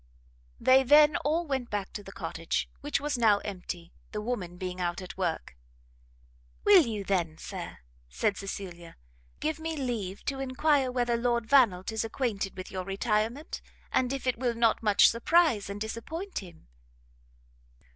They 0.59 0.81
then 0.81 1.15
all 1.17 1.45
went 1.45 1.69
back 1.69 1.93
to 1.93 2.01
the 2.03 2.11
cottage, 2.11 2.67
which 2.79 2.99
was 2.99 3.19
now 3.19 3.37
empty, 3.45 3.93
the 4.13 4.19
woman 4.19 4.57
being 4.57 4.81
out 4.81 4.99
at 4.99 5.15
work. 5.15 5.55
"Will 6.63 6.87
you 6.87 7.03
then, 7.03 7.37
Sir," 7.37 7.77
said 8.09 8.35
Cecilia, 8.35 8.95
"give 9.41 9.59
me 9.59 9.77
leave 9.77 10.25
to 10.25 10.39
enquire 10.39 10.91
whether 10.91 11.17
Lord 11.17 11.45
Vannelt 11.47 11.91
is 11.91 12.03
acquainted 12.03 12.57
with 12.57 12.71
your 12.71 12.83
retirement, 12.83 13.61
and 13.91 14.11
if 14.11 14.25
it 14.25 14.39
will 14.39 14.55
not 14.55 14.81
much 14.81 15.07
surprize 15.07 15.69
and 15.69 15.79
disappoint 15.79 16.39
him?" 16.39 16.67